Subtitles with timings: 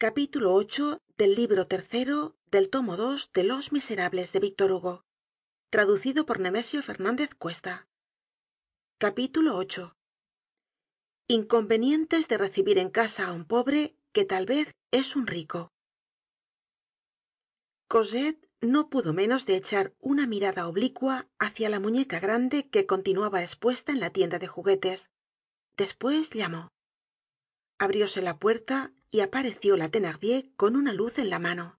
[0.00, 0.58] capítulo
[1.18, 5.04] del libro tercero del tomo dos de los miserables de víctor hugo
[5.68, 7.86] traducido por nemesio fernandez cuesta.
[8.96, 9.92] Capítulo viii
[11.28, 15.70] inconvenientes de recibir en casa á un pobre que tal vez es un rico.
[17.86, 23.42] Cosette no pudo menos de echar una mirada oblicua hácia la muñeca grande que continuaba
[23.42, 25.10] espuesta en la tienda de juguetes.
[25.76, 26.72] Despues llamó.
[27.78, 31.78] Abrióse la puerta y apareció la thenardier con una luz en la mano.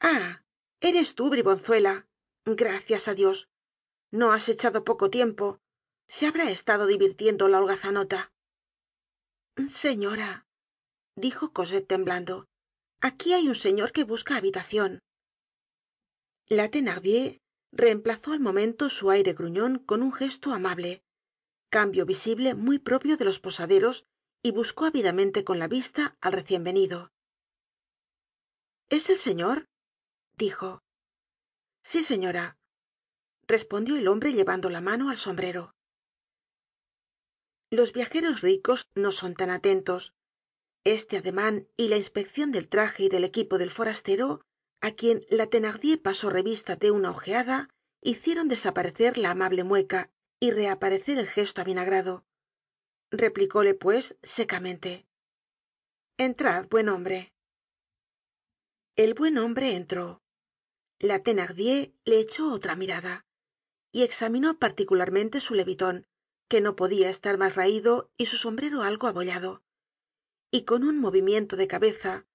[0.00, 0.44] Ah
[0.80, 2.08] eres tú bribonzuela.
[2.44, 3.48] Gracias á dios.
[4.10, 5.60] No has echado poco tiempo.
[6.08, 8.32] Se habrá estado divirtiendo la holgazanota.
[9.68, 10.46] Señora
[11.14, 12.46] dijo cosette temblando
[13.00, 15.02] aquí hay un señor que busca habitacion
[16.48, 17.40] la thenardier
[17.72, 21.02] reemplazó al momento su aire gruñon con un gesto amable.
[21.70, 24.04] Cambio visible muy propio de los posaderos
[24.42, 27.12] y buscó ávidamente con la vista al recien venido.
[28.88, 29.68] Es el señor
[30.36, 30.82] dijo.
[31.82, 32.56] Sí señora
[33.46, 35.74] respondió el hombre llevando la mano al sombrero.
[37.70, 40.14] Los viajeros ricos no son tan atentos.
[40.84, 44.44] Este ademan y la inspeccion del traje y del equipo del forastero
[44.80, 47.68] á quien la thenardier pasó revista de una ojeada
[48.00, 52.24] hicieron desaparecer la amable mueca y reaparecer el gesto avinagrado
[53.12, 55.06] replicóle pues secamente.
[56.18, 57.32] Entrad buen hombre
[58.94, 60.22] el buen hombre entró.
[60.98, 63.24] La thenardier le echó otra mirada
[63.90, 66.06] y examinó particularmente su leviton
[66.48, 69.62] que no podia estar mas raido y su sombrero algo abollado
[70.50, 72.26] y con un movimiento de cabeza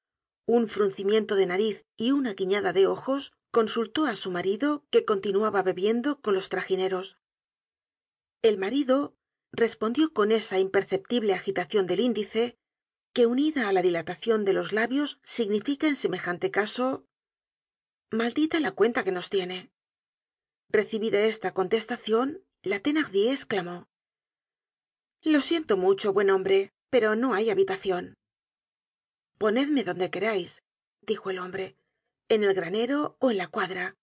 [0.48, 5.62] un fruncimiento de nariz y una guiñada de ojos consultó á su marido que continuaba
[5.62, 7.18] bebiendo con los tragineros
[8.42, 9.16] el marido
[9.52, 12.58] respondió con esa imperceptible agitacion del índice
[13.14, 17.06] que unida á la dilatacion de los labios significa en semejante caso
[18.12, 19.72] maldita la cuenta que nos tiene
[20.70, 23.88] recibida esta contestacion la thenardier esclamó
[25.24, 28.16] lo siento mucho buen hombre pero no hay habitacion
[29.38, 30.64] ponedme donde querais
[31.02, 31.78] dijo el hombre
[32.30, 33.96] en el granero ó en la cuadra.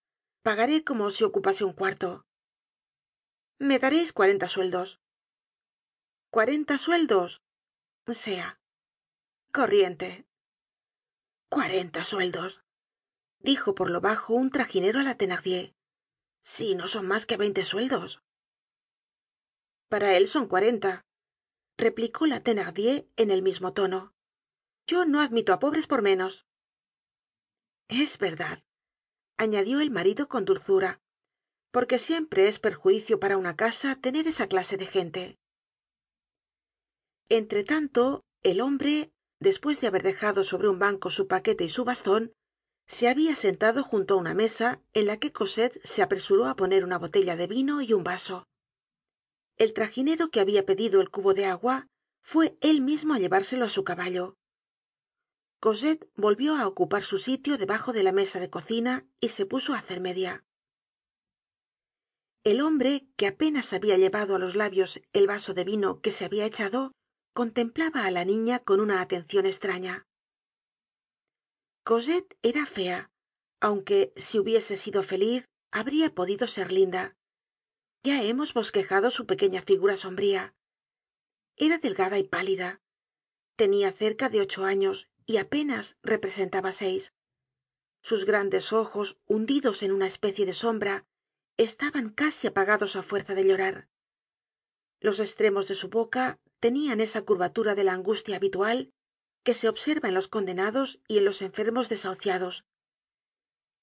[0.42, 2.26] Pagaré como si ocupase un cuarto
[3.58, 5.00] me dareis cuarenta sueldos
[6.34, 7.44] cuarenta sueldos.
[8.12, 8.60] Sea
[9.52, 10.26] corriente.
[11.48, 12.64] cuarenta sueldos
[13.38, 15.76] dijo por lo bajo un traginero á la thenardier.
[16.42, 18.20] Si no son mas que veinte sueldos.
[19.88, 21.06] Para él son cuarenta
[21.78, 24.12] replicó la thenardier en el mismo tono.
[24.88, 26.48] Yo no admito á pobres por menos.
[27.86, 28.64] Es verdad
[29.36, 31.00] añadió el marido con dulzura
[31.70, 35.38] porque siempre es perjuicio para una casa tener esa clase de gente
[37.28, 41.84] entre tanto el hombre despues de haber dejado sobre un banco su paquete y su
[41.84, 42.32] baston
[42.86, 46.84] se habia sentado junto á una mesa en la que cosette se apresuró á poner
[46.84, 48.46] una botella de vino y un vaso.
[49.56, 51.86] El traginero que habia pedido el cubo de agua
[52.22, 54.36] fue él mismo á llevárselo á su caballo.
[55.60, 59.72] Cosette volvió á ocupar su sitio debajo de la mesa de cocina y se puso
[59.72, 60.44] á hacer media.
[62.42, 66.26] El hombre que apenas habia llevado á los labios el vaso de vino que se
[66.26, 66.92] habia echado
[67.38, 69.94] contemplaba á la niña con una atencion estraña
[71.88, 73.00] cosette era fea
[73.66, 77.16] aunque si hubiese sido feliz habría podido ser linda.
[78.02, 80.54] Ya hemos bosquejado su pequeña figura sombría.
[81.56, 82.82] Era delgada y pálida.
[83.56, 87.14] Tenia cerca de ocho años y apenas representaba seis.
[88.02, 91.06] Sus grandes ojos hundidos en una especie de sombra
[91.56, 93.88] estaban casi apagados á fuerza de llorar.
[95.00, 98.90] Los estremos de su boca tenían esa curvatura de la angustia habitual
[99.42, 102.64] que se observa en los condenados y en los enfermos desahuciados.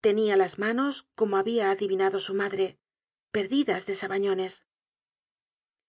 [0.01, 2.79] Tenia las manos como habia adivinado su madre
[3.29, 4.65] perdidas de sabañones.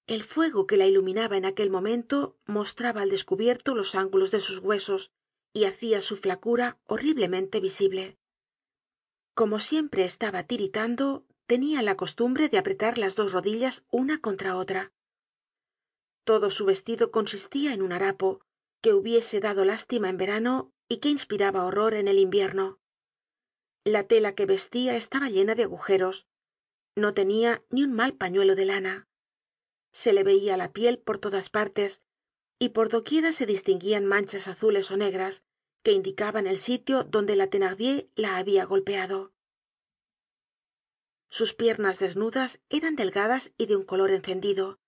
[0.07, 4.59] El fuego que la iluminaba en aquel momento mostraba al descubierto los ángulos de sus
[4.59, 5.13] huesos
[5.55, 8.19] y hacia su flacura horriblemente visible.
[9.33, 14.93] Como siempre estaba tiritando tenia la costumbre de apretar las dos rodillas una contra otra
[16.25, 18.41] todo su vestido consistia en un harapo
[18.81, 22.79] que hubiese dado lástima en verano y que inspiraba horror en el invierno.
[23.85, 26.27] La tela que vestia estaba llena de agujeros.
[26.97, 29.09] No tenia ni un mal pañuelo de lana.
[29.93, 32.01] Se le veia la piel por todas partes
[32.59, 35.43] y por doquiera se distinguían manchas azules ó negras
[35.83, 39.33] que indicaban el sitio donde la thenardier la habia golpeado.
[41.29, 44.82] Sus piernas desnudas eran delgadas y de un color encendido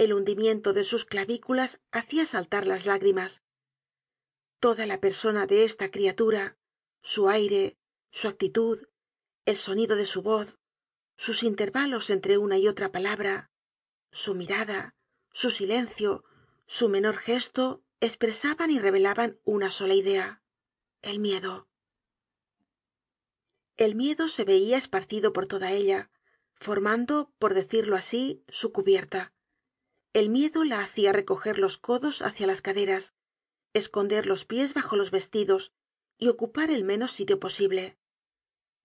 [0.00, 3.42] el hundimiento de sus clavículas hacia saltar las lágrimas.
[4.58, 6.56] Toda la persona de esta criatura
[7.02, 7.76] su aire
[8.10, 8.78] su actitud
[9.44, 10.58] el sonido de su voz
[11.18, 13.50] sus intervalos entre una y otra palabra
[14.10, 14.94] su mirada
[15.32, 16.24] su silencio
[16.64, 20.42] su menor gesto espresaban y revelaban una sola idea
[21.02, 21.68] el miedo.
[23.76, 26.10] El miedo se veia esparcido por toda ella
[26.54, 29.34] formando por decirlo asi su cubierta
[30.12, 33.14] el miedo la hacia recoger los codos hácia las caderas
[33.72, 35.72] esconder los pies bajo los vestidos
[36.18, 37.96] y ocupar el menos sitio posible.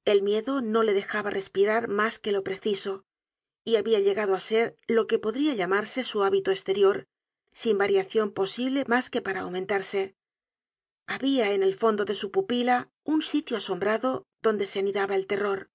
[0.05, 3.05] El miedo no le dejaba respirar mas que lo preciso
[3.63, 7.07] y habia llegado á ser lo que podria llamarse su hábito esterior
[7.51, 10.15] sin variacion posible mas que para aumentarse.
[11.07, 15.71] Habia en el fondo de su pupila un sitio asombrado donde se anidaba el terror.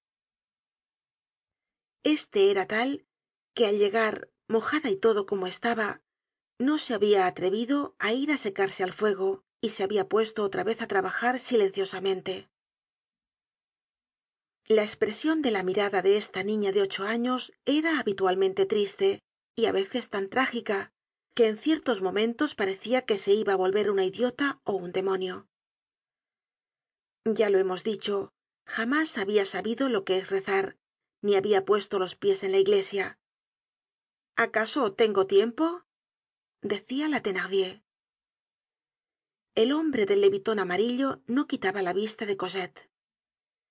[2.05, 3.07] Este era tal
[3.55, 6.03] que al llegar mojada y todo como estaba
[6.59, 10.65] no se habia atrevido á ir á secarse al fuego y se habia puesto otra
[10.65, 12.51] vez á trabajar silenciosamente.
[14.67, 19.21] La espresion de la mirada de esta niña de ocho años era habitualmente triste
[19.57, 20.93] y á veces tan trágica
[21.35, 25.49] que en ciertos momentos parecia que se iba á volver una idiota ó un demonio.
[27.25, 28.33] Ya lo hemos dicho
[28.67, 30.77] jamás habia sabido lo que es rezar
[31.23, 33.20] ni habia puesto los pies en la iglesia
[34.37, 35.85] acaso tengo tiempo
[36.63, 37.83] decia la thenardier.
[39.55, 42.91] El hombre del leviton amarillo no quitaba la vista de cosette.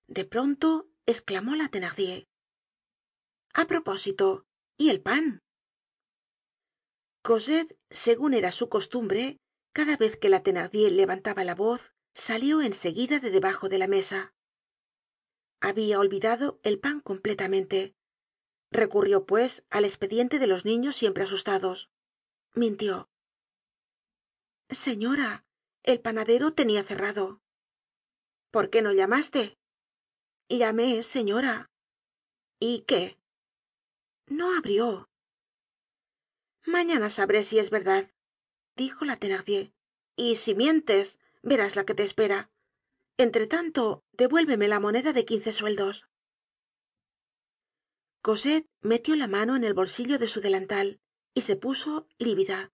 [0.06, 2.28] De pronto esclamó la thenardier.
[3.54, 4.46] A propósito
[4.76, 5.40] y el pan
[7.22, 9.38] cosette segun era su costumbre
[9.72, 13.86] cada vez que la thenardier levantaba la voz salió en seguida de debajo de la
[13.86, 14.34] mesa.
[15.60, 17.94] Habia olvidado el pan completamente
[18.70, 21.90] recurrió pues al espediente de los niños siempre asustados.
[22.54, 23.08] Mintió.
[24.68, 25.44] Señora
[25.82, 27.40] el panadero tenia cerrado.
[28.50, 29.58] Por qué no llamaste
[30.58, 31.70] llamé señora.
[32.58, 33.18] Y qué
[34.26, 35.08] no abrió.
[36.64, 38.10] Mañana sabré si es verdad
[38.76, 39.72] dijo la thenardier.
[40.16, 42.50] Y si mientes verás la que te espera.
[43.16, 46.09] Entre tanto devuélveme la moneda de quince sueldos
[48.22, 51.00] cosette metió la mano en el bolsillo de su delantal
[51.34, 52.72] y se puso lívida.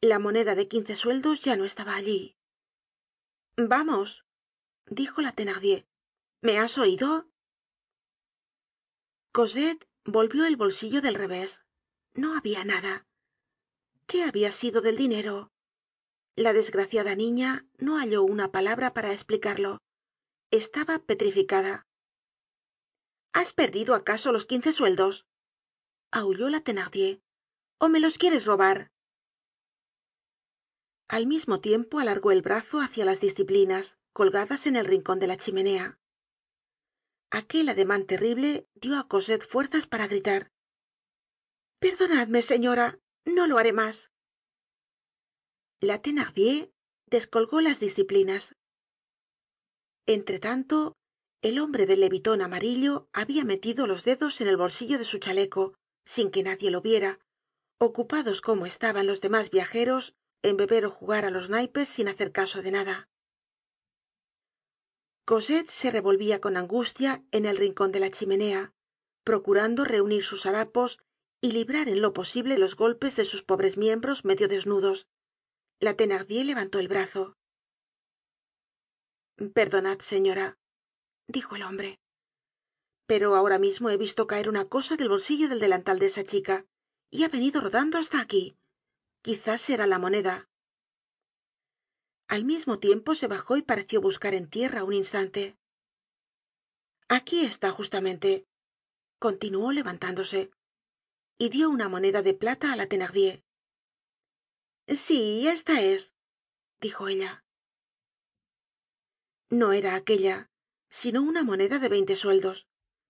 [0.00, 2.36] La moneda de quince sueldos ya no estaba allí.
[3.56, 4.24] Vamos
[4.86, 5.86] dijo la thenardier.
[6.42, 7.30] Me has oido
[9.32, 11.62] cosette volvió el bolsillo del revés.
[12.12, 13.06] No habia nada.
[14.06, 15.54] Qué habia sido del dinero
[16.36, 19.78] la desgraciada niña no halló una palabra para esplicarlo
[20.50, 21.86] estaba petrificada
[23.34, 25.26] has perdido acaso los quince sueldos
[26.10, 27.20] aulló la thenardier.
[27.78, 28.94] O me los quieres robar
[31.08, 35.36] al mismo tiempo alargó el brazo hácia las disciplinas colgadas en el rincon de la
[35.36, 35.98] chimenea.
[37.30, 40.52] Aquel ademan terrible dio á cosette fuerzas para gritar.
[41.78, 44.12] Perdonadme señora no lo haré mas
[45.80, 46.72] la thenardier
[47.06, 48.56] descolgó las disciplinas.
[50.06, 50.96] Entre tanto
[51.44, 55.74] el hombre del leviton amarillo habia metido los dedos en el bolsillo de su chaleco
[56.06, 57.20] sin que nadie lo viera
[57.78, 62.32] ocupados como estaban los demás viajeros en beber ó jugar á los naipes sin hacer
[62.32, 63.10] caso de nada.
[65.26, 68.72] Cosette se revolvia con angustia en el rincon de la chimenea
[69.22, 70.98] procurando reunir sus harapos
[71.42, 75.08] y librar en lo posible los golpes de sus pobres miembros medio desnudos.
[75.78, 77.36] La thenardier levantó el brazo.
[79.52, 80.56] Perdonad señora
[81.26, 82.00] dijo el hombre.
[83.06, 86.66] Pero ahora mismo he visto caer una cosa del bolsillo del delantal de esa chica
[87.10, 88.56] y ha venido rodando hasta aquí.
[89.22, 90.48] Quizás será la moneda.
[92.28, 95.56] Al mismo tiempo se bajó y pareció buscar en tierra un instante.
[97.08, 98.46] Aquí está justamente
[99.18, 100.50] continuó levantándose
[101.38, 103.42] y dio una moneda de plata á la thenardier.
[104.86, 106.14] Sí esta es
[106.80, 107.44] dijo ella.
[109.50, 110.50] No era aquella
[110.94, 112.68] sino una moneda de veinte sueldos.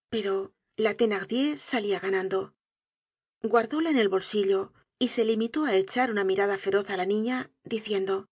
[0.09, 2.55] Pero la thenardier salia ganando.
[3.43, 7.50] Guardóla en el bolsillo y se limitó á echar una mirada feroz á la niña
[7.62, 8.26] diciendo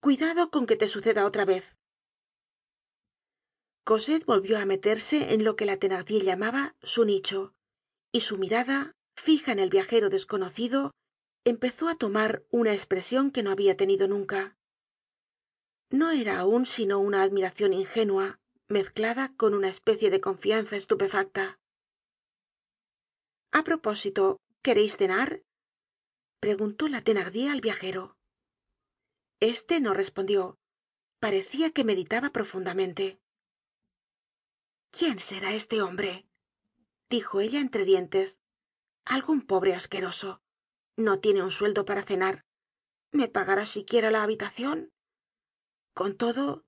[0.00, 1.76] cuidado con que te suceda otra vez
[3.84, 7.54] cosette volvió á meterse en lo que la thenardier llamaba su nicho
[8.12, 10.90] y su mirada fija en el viajero desconocido
[11.44, 14.58] empezó á tomar una espresion que no habia tenido nunca
[15.90, 18.38] no era aun sino una admiracion ingénua
[18.68, 21.58] mezclada con una especie de confianza estupefacta.
[23.52, 25.42] A propósito quereis cenar
[26.40, 28.16] preguntó la thenardier al viajero.
[29.40, 30.58] Este no respondió.
[31.18, 33.18] Parecia que meditaba profundamente.
[34.90, 36.26] Quién será este hombre
[37.08, 38.38] dijo ella entre dientes.
[39.04, 40.40] Algun pobre asqueroso.
[40.96, 42.44] No tiene un sueldo para cenar.
[43.12, 44.92] Me pagará siquiera la habitacion
[45.96, 46.62] con todo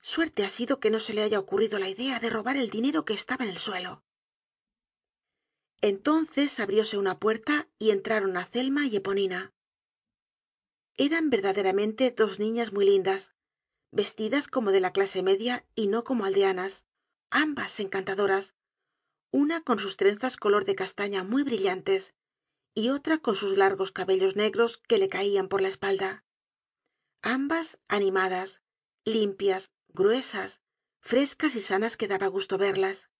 [0.00, 3.04] suerte ha sido que no se le haya ocurrido la idea de robar el dinero
[3.04, 4.02] que estaba en el suelo.
[5.80, 9.54] Entonces abrióse una puerta y entraron azelma y eponina.
[10.96, 13.30] Eran verdaderamente dos niñas muy lindas
[13.92, 16.84] vestidas como de la clase media y no como aldeanas
[17.30, 18.56] ambas encantadoras
[19.30, 22.14] una con sus trenzas color de castaña muy brillantes
[22.74, 26.24] y otra con sus largos cabellos negros que le caian por la espalda.
[27.22, 28.61] Ambas animadas
[29.04, 30.60] limpias gruesas
[31.00, 33.10] frescas y sanas que daba gusto verlas.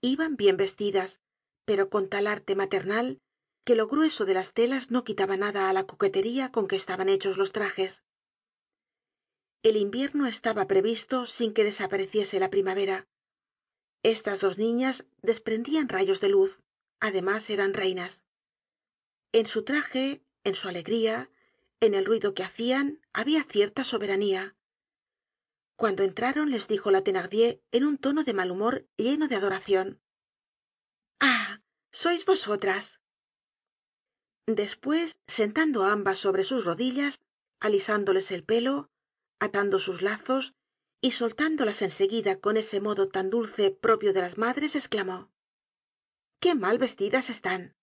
[0.00, 1.20] Iban bien vestidas
[1.64, 3.20] pero con tal arte maternal
[3.64, 7.08] que lo grueso de las telas no quitaba nada á la coquetería con que estaban
[7.08, 8.02] hechos los trajes.
[9.62, 13.06] El invierno estaba previsto sin que desapareciese la primavera.
[14.02, 16.60] Estas dos niñas desprendian rayos de luz
[16.98, 18.22] además eran reinas.
[19.32, 21.30] En su traje en su alegría
[21.80, 24.56] en el ruido que hacian habia cierta soberanía
[25.80, 29.88] cuando entraron les dijo la thenardier en un tono de mal humor lleno de adoracion
[31.20, 32.84] ah sois vosotras.
[34.60, 37.14] Despues sentando á ambas sobre sus rodillas
[37.60, 38.90] alisándoles el pelo
[39.38, 40.54] atando sus lazos
[41.00, 45.32] y soltándolas en seguida con ese modo tan dulce propio de las madres esclamó
[46.40, 47.74] qué mal vestidas están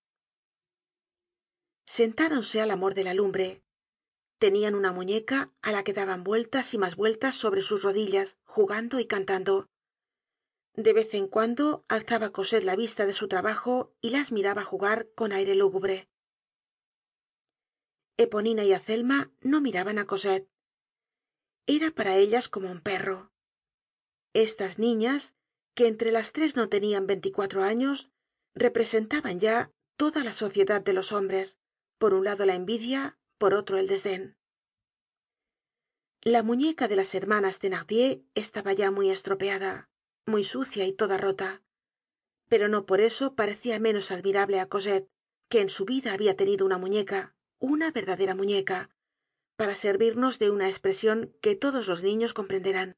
[1.87, 3.63] sentáronse al amor de la lumbre
[4.39, 8.99] tenian una muñeca á la que daban vueltas y mas vueltas sobre sus rodillas jugando
[8.99, 9.69] y cantando.
[10.73, 15.09] De vez en cuando alzaba cosette la vista de su trabajo y las miraba jugar
[15.15, 16.07] con aire lúgubre.
[18.17, 20.47] Eponina y azelma no miraban á cosette
[21.67, 23.33] era para ellas como un perro.
[24.33, 25.35] Estas niñas
[25.75, 28.09] que entre las tres no tenian veinticuatro años
[28.55, 31.57] representaban ya toda la sociedad de los hombres.
[31.97, 34.37] Por un lado la envidia por otro el desden
[36.23, 39.89] la muñeca de las hermanas thenardier estaba ya muy estropeada
[40.27, 41.63] muy sucia y toda rota.
[42.49, 45.09] Pero no por eso parecia menos admirable á cosette
[45.49, 48.91] que en su vida habia tenido una muñeca una verdadera muñeca
[49.55, 52.95] para servirnos de una espresion que todos los niños comprenderán.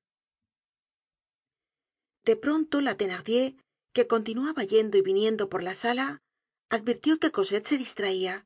[2.26, 3.56] De pronto la thenardier
[3.94, 6.22] que continuaba yendo y viniendo por la sala
[6.70, 8.46] advirtió que cosette se distraia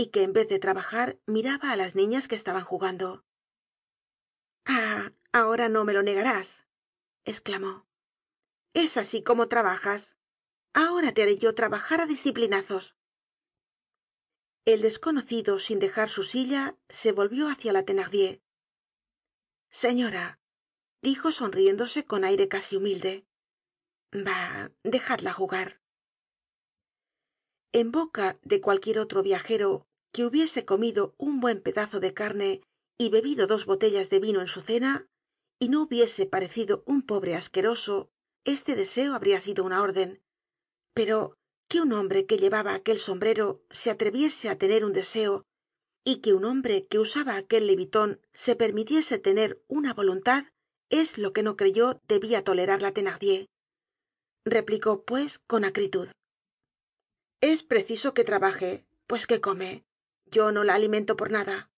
[0.00, 3.08] y que en vez de trabajar miraba á las niñas que estaban jugando.
[4.64, 6.48] Ah ahora no me lo negarás
[7.24, 7.74] esclamó
[8.72, 10.16] es así como trabajas.
[10.72, 12.94] Ahora te haré yo trabajar á disciplinazos.
[14.64, 18.42] El desconocido sin dejar su silla se volvió hácia la thenardier.
[19.70, 20.40] Señora
[21.02, 23.26] dijo sonriéndose con aire casi humilde
[24.12, 25.80] bah dejadla jugar.
[27.72, 32.62] En boca de cualquier otro viajero que hubiese comido un buen pedazo de carne
[32.98, 35.06] y bebido dos botellas de vino en su cena
[35.58, 38.10] y no hubiese parecido un pobre asqueroso
[38.44, 40.22] este deseo habría sido una orden.
[40.94, 41.36] Pero
[41.68, 45.44] que un hombre que llevaba aquel sombrero se atreviese á tener un deseo
[46.04, 50.44] y que un hombre que usaba aquel leviton se permitiese tener una voluntad
[50.88, 53.46] es lo que no creyó debia tolerar la thenardier
[54.44, 56.08] replicó pues con acritud.
[57.40, 59.84] Es preciso que trabaje pues que come
[60.30, 61.70] yo no la alimento por nada.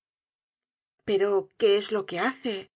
[1.04, 2.70] Pero qué es lo que hace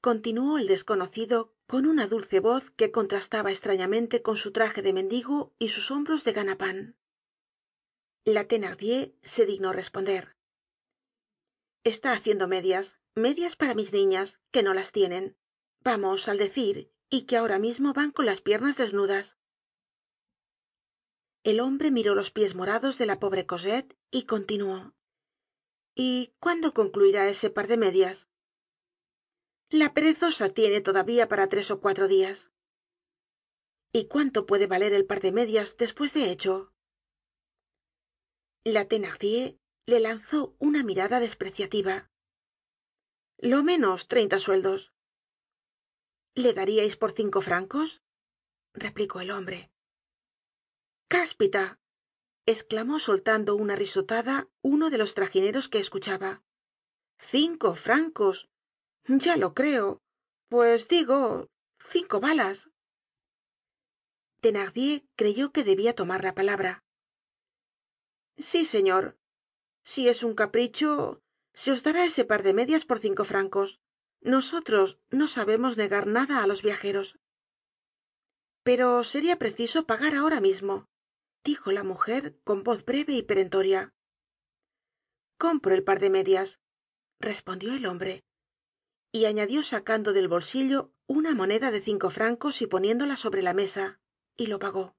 [0.00, 5.54] continuó el desconocido con una dulce voz que contrastaba estrañamente con su traje de mendigo
[5.58, 6.96] y sus hombros de ganapan
[8.24, 10.36] la thenardier se dignó responder.
[11.84, 15.36] Está haciendo medias medias para mis niñas que no las tienen.
[15.80, 19.36] Vamos al decir y que ahora mismo van con las piernas desnudas
[21.42, 24.94] el hombre miró los pies morados de la pobre cosette y continuó.
[25.94, 28.28] Y cuándo concluirá ese par de medias
[29.72, 32.50] la perezosa tiene todavía para tres ó cuatro dias
[33.92, 36.72] y cuánto puede valer el par de medias despues de hecho
[38.64, 42.10] la thenardier le lanzó una mirada despreciativa.
[43.38, 44.92] Lo menos treinta sueldos.
[46.34, 48.02] Le daríais por cinco francos
[48.74, 49.72] replicó el hombre
[51.10, 51.80] cáspita
[52.46, 56.44] exclamó soltando una risotada uno de los tragineros que escuchaba.
[57.18, 58.48] Cinco francos.
[59.08, 60.00] Ya lo creo.
[60.48, 61.50] Pues digo
[61.84, 62.70] cinco balas.
[64.40, 66.84] Thenardier creyó que debia tomar la palabra.
[68.38, 69.18] Sí señor.
[69.82, 71.20] Si es un capricho
[71.54, 73.80] se os dará ese par de medias por cinco francos.
[74.20, 77.18] Nosotros no sabemos negar nada á los viajeros.
[78.62, 80.86] Pero seria preciso pagar ahora mismo
[81.44, 83.94] dijo la mujer con voz breve y perentoria.
[85.38, 86.60] Compro el par de medias
[87.18, 88.24] respondió el hombre
[89.12, 94.00] y añadió sacando del bolsillo una moneda de cinco francos y poniéndola sobre la mesa
[94.36, 94.96] y lo pagó.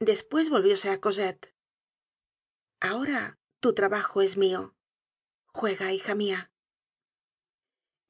[0.00, 1.54] Despues volvióse á cosette.
[2.80, 4.76] Ahora tu trabajo es mio
[5.46, 6.50] juega hija mia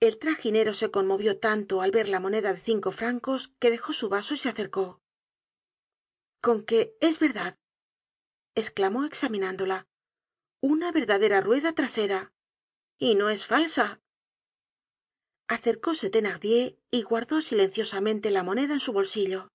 [0.00, 4.08] el traginero se conmovió tanto al ver la moneda de cinco francos que dejó su
[4.08, 5.03] vaso y se acercó
[6.44, 7.58] con que es verdad
[8.54, 9.88] esclamó examinándola
[10.60, 12.32] una verdadera rueda trasera.
[12.98, 14.00] Y no es falsa
[15.48, 19.48] acercóse thenardier y guardó silenciosamente la moneda en su bolsillo.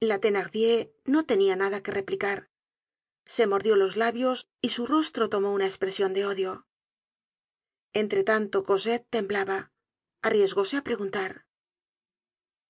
[0.00, 2.50] La thenardier no tenia nada que replicar.
[3.24, 6.66] Se mordió los labios y su rostro tomó una espresion de odio.
[7.92, 9.72] Entre tanto cosette temblaba.
[10.22, 11.46] Arriesgóse á preguntar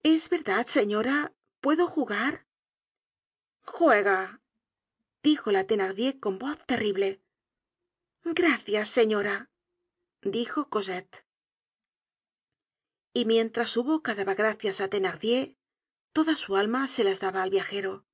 [0.02, 2.46] es verdad señora puedo jugar
[3.64, 4.40] juega
[5.22, 7.22] dijo la thenardier con voz terrible.
[8.24, 9.50] Gracias señora
[10.22, 11.26] dijo cosette.
[13.12, 15.56] Y mientras su boca daba gracias á thenardier
[16.12, 18.06] toda su alma se las daba al viajero.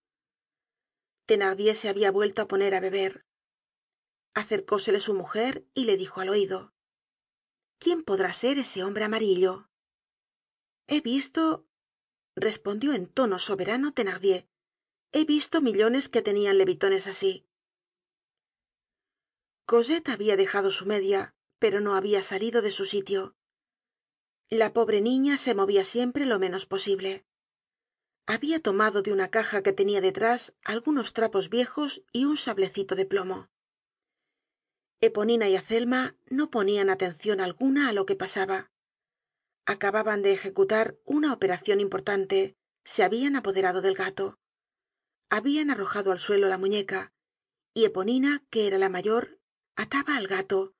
[1.26, 3.26] Thenardier se habia vuelto á poner á beber.
[4.34, 6.74] Acercósele su mujer y le dijo al oido
[7.78, 9.68] quién podrá ser ese hombre amarillo
[10.86, 11.66] he visto
[12.34, 13.92] respondió en tono soberano
[15.12, 17.46] he visto millones que tenian levitones así.
[19.64, 23.34] Cosette habia dejado su media pero no habia salido de su sitio.
[24.48, 27.24] La pobre niña se movia siempre lo menos posible.
[28.26, 33.06] Habia tomado de una caja que tenia detrás algunos trapos viejos y un sablecito de
[33.06, 33.48] plomo.
[35.00, 38.70] Eponina y azelma no ponian atencion alguna á lo que pasaba.
[39.64, 42.56] Acababan de ejecutar una operacion importante.
[42.84, 44.38] Se habian apoderado del gato
[45.28, 47.12] habian arrojado al suelo la muñeca
[47.74, 49.38] y eponina que era la mayor
[49.76, 50.74] ataba al gato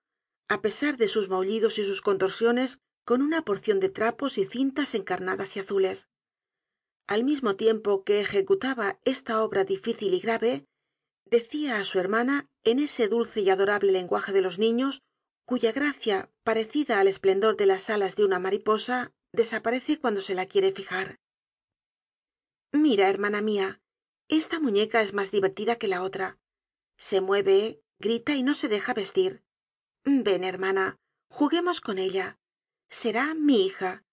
[0.48, 4.94] á pesar de sus maullidos y sus contorsiones con una porcion de trapos y cintas
[4.94, 6.08] encarnadas y azules.
[7.06, 10.66] Al mismo tiempo que ejecutaba esta obra difícil y grave
[11.24, 15.02] decia á su hermana en ese dulce y adorable lenguaje de los niños
[15.44, 20.46] cuya gracia parecida al esplendor de las alas de una mariposa desaparece cuando se la
[20.46, 21.20] quiere fijar.
[22.72, 23.80] Mira hermana mia
[24.28, 26.38] esta muñeca es mas divertida que la otra.
[26.98, 29.42] Se mueve grita y no se deja vestir.
[30.04, 32.38] Ven hermana juguemos con ella.
[32.88, 34.04] Será mi hija.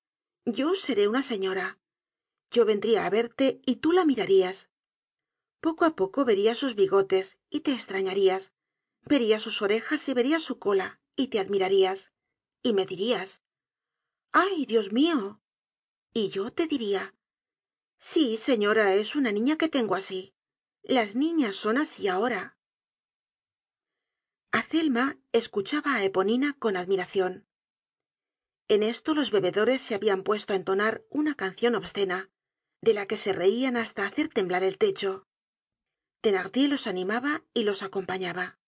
[0.46, 1.80] Yo seré una señora.
[2.52, 4.70] Yo vendría á verte y tú la mirarías.
[5.60, 8.52] Poco á poco verías sus bigotes y te estrañarías
[9.06, 12.12] verías sus orejas y verías su cola y te admirarías.
[12.62, 13.42] Y me dirías
[14.32, 15.42] ay dios mio
[16.14, 17.16] y yo te diría
[18.12, 20.36] sí señora es una niña que tengo así.
[20.84, 22.58] Las niñas son así ahora.
[24.52, 27.48] Azelma escuchaba á eponina con admiracion
[28.68, 32.30] en esto los bebedores se habian puesto á entonar una cancion obscena
[32.82, 35.28] de la que se reian hasta hacer temblar el techo.
[36.22, 38.60] Thenardier los animaba y los acompañaba.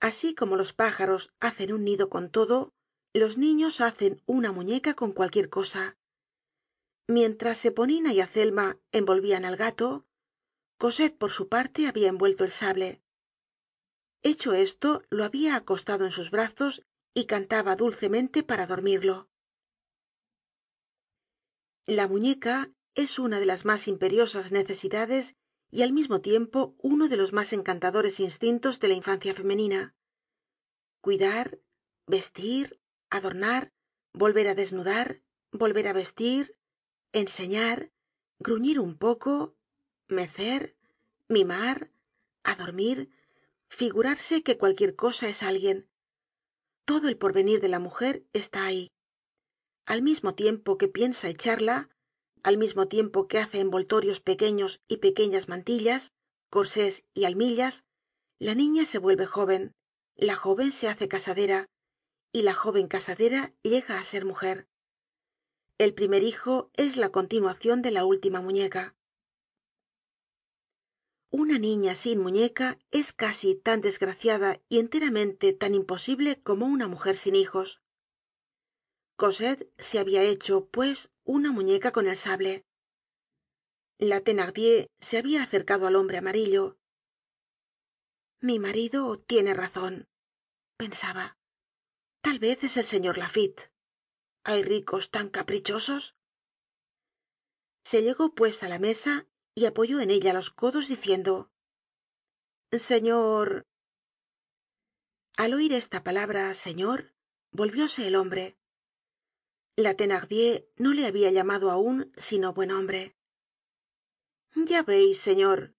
[0.00, 2.74] Así como los pájaros hacen un nido con todo
[3.14, 5.97] los niños hacen una muñeca con cualquier cosa
[7.08, 10.06] mientras eponina y azelma envolvían al gato
[10.76, 13.02] cosette por su parte habia envuelto el sable.
[14.22, 19.28] Hecho esto lo habia acostado en sus brazos y cantaba dulcemente para dormirlo.
[21.86, 25.34] La muñeca es una de las mas imperiosas necesidades
[25.70, 29.94] y al mismo tiempo uno de los mas encantadores instintos de la infancia femenina.
[31.00, 31.58] Cuidar
[32.06, 33.72] vestir adornar
[34.12, 36.57] volver á desnudar volver á vestir
[37.12, 37.90] enseñar
[38.38, 39.56] gruñir un poco
[40.08, 40.76] mecer
[41.28, 41.90] mimar
[42.42, 43.10] adormir
[43.68, 45.88] figurarse que cualquier cosa es alguien.
[46.84, 48.90] Todo el porvenir de la mujer está ahí.
[49.84, 51.90] Al mismo tiempo que piensa echarla
[52.42, 56.12] al mismo tiempo que hace envoltorios pequeños y pequeñas mantillas
[56.50, 57.84] corsés y almillas
[58.38, 59.72] la niña se vuelve joven
[60.16, 61.66] la joven se hace casadera
[62.32, 64.68] y la joven casadera llega á ser mujer
[65.78, 68.96] el primer hijo es la continuacion de la última muñeca.
[71.30, 77.16] Una niña sin muñeca es casi tan desgraciada y enteramente tan imposible como una mujer
[77.16, 77.80] sin hijos.
[79.16, 82.64] Cosette se habia hecho pues una muñeca con el sable.
[83.98, 86.78] La thenardier se habia acercado al hombre amarillo.
[88.40, 90.08] Mi marido tiene razon
[90.78, 91.36] pensaba.
[92.22, 93.18] Tal vez es el señor
[94.48, 96.16] hay ricos tan caprichosos
[97.84, 101.50] se llegó pues á la mesa y apoyó en ella los codos diciendo
[102.72, 103.66] señor
[105.36, 107.12] al oir esta palabra señor
[107.52, 108.56] volvióse el hombre.
[109.76, 113.18] La thenardier no le habia llamado aun sino buen hombre.
[114.54, 115.74] Ya veis señor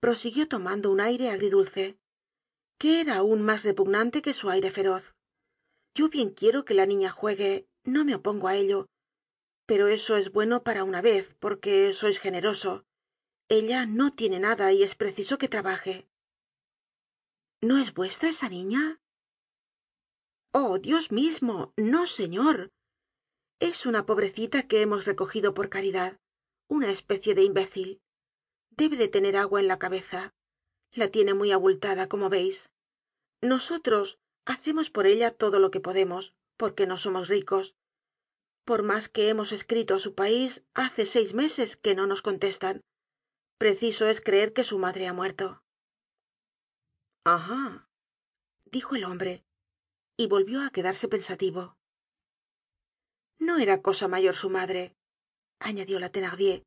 [0.00, 1.96] prosiguió tomando un aire agridulce
[2.76, 5.14] que era aun mas repugnante que su aire feroz
[5.94, 8.88] yo bien quiero que la niña juegue no me opongo á ello.
[9.66, 12.84] Pero eso es bueno para una vez porque sois generoso.
[13.48, 16.08] Ella no tiene nada y es preciso que trabaje.
[17.60, 19.02] No es vuestra esa niña
[20.52, 22.72] oh dios mismo no señor.
[23.58, 26.18] Es una pobrecita que hemos recogido por caridad
[26.68, 28.00] una especie de imbécil.
[28.70, 30.34] Debe de tener agua en la cabeza.
[30.92, 32.70] La tiene muy abultada como veis.
[33.40, 37.74] Nosotros hacemos por ella todo lo que podemos porque no somos ricos.
[38.64, 42.80] Por mas que hemos escrito á su país hace seis meses que no nos contestan.
[43.58, 45.62] Preciso es creer que su madre ha muerto.
[47.24, 47.88] Ah
[48.66, 49.44] dijo el hombre
[50.16, 51.76] y volvió á quedarse pensativo.
[53.38, 54.96] No era cosa mayor su madre
[55.58, 56.62] añadió la thenardier.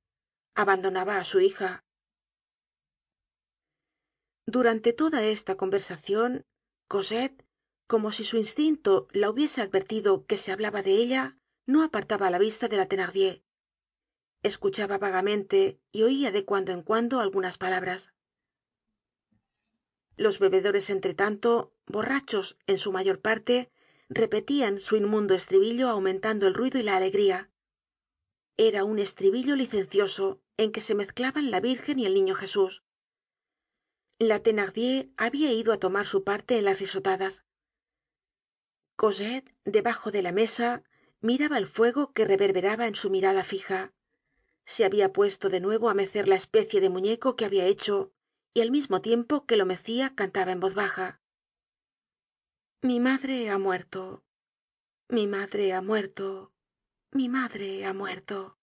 [0.56, 1.84] Abandonaba á su hija.
[4.46, 6.46] Durante toda esta conversacion
[6.88, 7.45] cosette
[7.88, 12.40] como si su instinto la hubiese advertido que se hablaba de ella no apartaba la
[12.40, 13.44] vista de la thenardier.
[14.44, 18.14] Escuchaba vagamente y oia de cuando en cuando algunas palabras.
[20.18, 23.72] Los bebedores entretanto borrachos en su mayor parte
[24.08, 27.50] repetian su inmundo estribillo aumentando el ruido y la alegría.
[28.58, 32.84] Era un estribillo licencioso en que se mezclaban la virgen y el niño jesús.
[34.18, 37.45] La thenardier habia ido á tomar su parte en las risotadas
[38.96, 40.84] cosette debajo de la mesa
[41.22, 43.94] miraba el fuego que reverberaba en su mirada fija.
[44.66, 48.12] Se habia puesto de nuevo á mecer la especie de muñeco que habia hecho
[48.54, 51.22] y al mismo tiempo que lo mecia cantaba en voz baja.
[52.82, 54.24] Mi madre ha muerto.
[55.10, 56.54] Mi madre ha muerto.
[57.12, 58.58] Mi madre ha muerto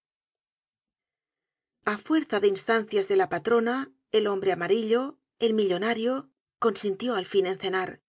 [1.85, 7.47] a fuerza de instancias de la patrona el hombre amarillo el millonario consintió al fin
[7.47, 8.02] en cenar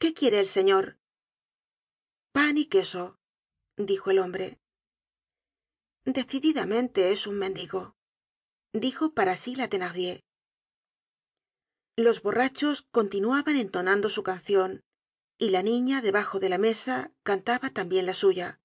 [0.00, 0.98] qué quiere el señor
[2.32, 3.18] pan y queso
[3.76, 4.58] dijo el hombre.
[6.04, 7.94] Decididamente es un mendigo
[8.72, 10.24] dijo para sí la thenardier.
[11.96, 14.82] Los borrachos continuaban entonando su cancion
[15.38, 18.60] y la niña debajo de la mesa cantaba tambien la suya.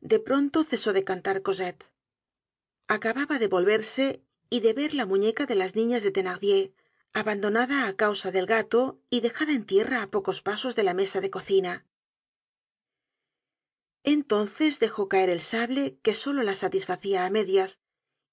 [0.00, 1.90] De pronto cesó de cantar cosette.
[2.86, 6.10] Acababa de volverse y de ver la muñeca de las niñas de
[7.14, 11.20] abandonada á causa del gato y dejada en tierra á pocos pasos de la mesa
[11.20, 11.86] de cocina.
[14.02, 17.80] Entonces dejó caer el sable que solo la satisfacia á medias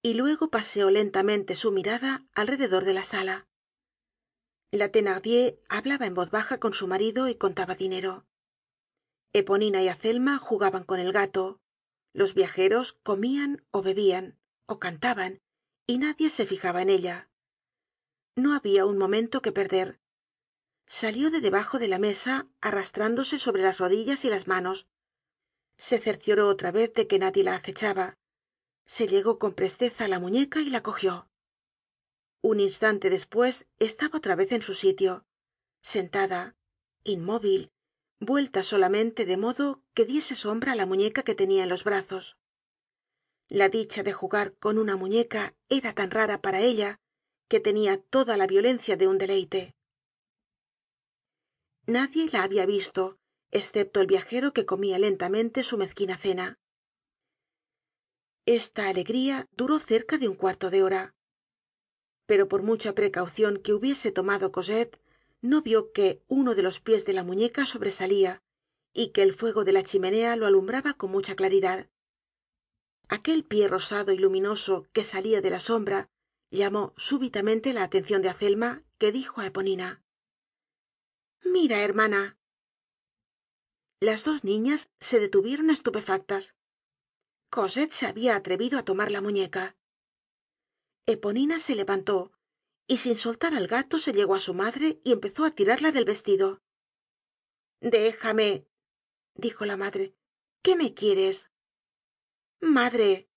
[0.01, 3.47] y luego paseó lentamente su mirada alrededor de la sala.
[4.71, 8.25] La thenardier hablaba en voz baja con su marido y contaba dinero.
[9.31, 11.61] Eponina y azelma jugaban con el gato.
[12.13, 15.39] Los viajeros comian ó bebian ó cantaban
[15.85, 17.30] y nadie se fijaba en ella
[18.35, 19.99] no habia un momento que perder.
[20.87, 24.87] Salió de debajo de la mesa arrastrándose sobre las rodillas y las manos.
[25.77, 28.17] Se cercioró otra vez de que nadie la acechaba.
[28.85, 31.29] Se llegó con presteza á la muñeca y la cogió.
[32.41, 35.25] Un instante despues estaba otra vez en su sitio.
[35.81, 36.55] Sentada
[37.03, 37.71] inmóvil
[38.19, 42.37] vuelta solamente de modo que diese sombra á la muñeca que tenia en los brazos.
[43.47, 47.00] La dicha de jugar con una muñeca era tan rara para ella
[47.51, 49.75] que tenia toda la violencia de un deleite.
[51.85, 53.19] Nadie la habia visto
[53.59, 56.57] escepto el viajero que comia lentamente su mezquina cena.
[58.45, 61.13] Esta alegría duró cerca de un cuarto de hora.
[62.25, 65.01] Pero por mucha precaucion que hubiese tomado cosette
[65.41, 68.41] no vio que uno de los pies de la muñeca sobresalia
[68.93, 71.89] y que el fuego de la chimenea lo alumbraba con mucha claridad.
[73.09, 76.09] Aquel pie rosado y luminoso que salia de la sombra
[76.51, 80.03] llamó súbitamente la atencion de azelma que dijo á eponina
[81.43, 82.37] mira hermana
[84.01, 86.55] las dos niñas se detuvieron estupefactas.
[87.51, 89.77] Cosette se habia atrevido á tomar la muñeca.
[91.05, 92.31] Eponina se levantó
[92.87, 96.05] y sin soltar al gato se llegó á su madre y empezó á tirarla del
[96.05, 96.63] vestido.
[97.79, 98.65] Déjame
[99.35, 100.15] dijo la madre
[100.63, 101.51] qué me quieres
[102.59, 103.29] madre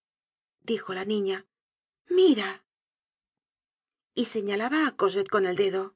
[0.61, 1.47] dijo la niña
[2.09, 2.64] mira
[4.15, 5.95] y señalaba á cosette con el dedo.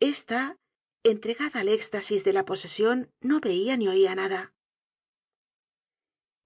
[0.00, 0.58] Esta
[1.02, 4.54] entregada al éxtasis de la posesion no veia ni oia nada.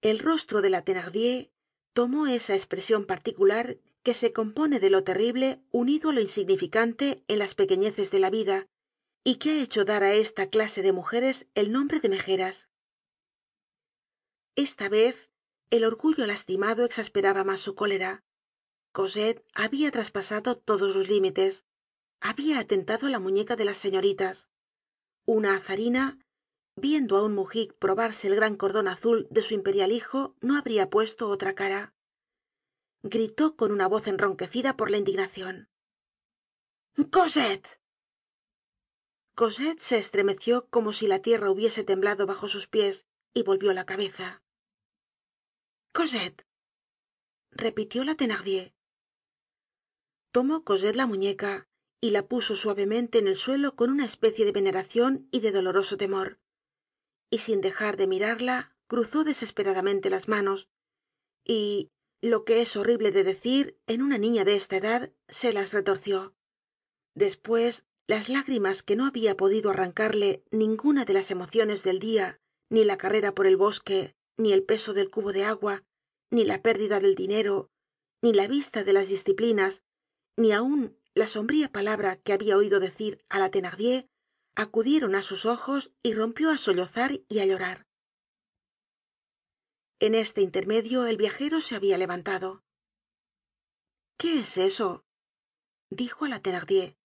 [0.01, 1.51] El rostro de la thenardier
[1.93, 7.39] tomó esa espresion particular que se compone de lo terrible unido á lo insignificante en
[7.39, 8.67] las pequeñeces de la vida
[9.23, 12.67] y que ha hecho dar á esta clase de mujeres el nombre de mejeras.
[14.55, 15.29] Esta vez
[15.69, 18.23] el orgullo lastimado exasperaba mas su cólera
[18.91, 21.65] cosette habia traspasado todos los límites.
[22.19, 24.49] Habia atentado á la muñeca de las señoritas.
[25.25, 26.19] Una czarina
[26.75, 30.89] viendo á un mujic probarse el gran cordon azul de su imperial hijo no habría
[30.89, 31.93] puesto otra cara.
[33.03, 35.71] Gritó con una voz enronquecida por la indignacion
[37.09, 37.79] cosette
[39.33, 43.85] cosette se estremeció como si la tierra hubiese temblado bajo sus pies y volvió la
[43.85, 44.43] cabeza.
[45.93, 46.45] Cosette
[47.51, 48.15] repitió la
[50.31, 51.67] tomó cosette la muñeca
[52.01, 55.97] y la puso suavemente en el suelo con una especie de veneracion y de doloroso
[55.97, 56.39] temor.
[57.29, 60.69] Y sin dejar de mirarla cruzó desesperadamente las manos
[61.45, 61.91] y
[62.21, 66.35] lo que es horrible de decir en una niña de esta edad se las retorció.
[67.15, 72.83] Despues las lágrimas que no habia podido arrancarle ninguna de las emociones del dia ni
[72.83, 75.83] la carrera por el bosque ni el peso del cubo de agua
[76.29, 77.69] ni la pérdida del dinero
[78.21, 79.83] ni la vista de las disciplinas
[80.37, 84.07] ni aun la sombría palabra que habia oido decir á la thenardier
[84.55, 87.87] acudieron á sus ojos y rompió á sollozar y á llorar.
[89.99, 92.63] En este intermedio el viajero se habia levantado
[94.17, 95.03] qué es eso
[95.89, 96.97] dijo á la thenardier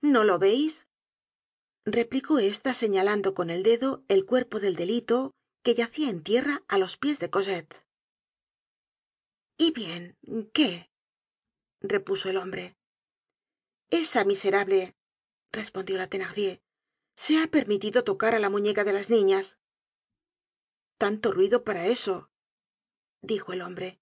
[0.00, 0.88] no lo veis
[1.84, 6.78] replicó ésta señalando con el dedo el cuerpo del delito que yacia en tierra á
[6.78, 7.84] los pies de cosette
[9.58, 10.16] y bien
[10.52, 10.91] qué
[11.82, 12.76] repuso el hombre.
[13.90, 14.96] Esa miserable
[15.50, 16.62] respondió la thenardier
[17.14, 19.58] se ha permitido tocar á la muñeca de las niñas.
[20.98, 22.30] Tanto ruido para eso
[23.20, 24.00] dijo el hombre.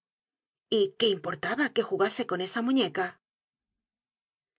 [0.69, 3.21] Y qué importaba que jugase con esa muñeca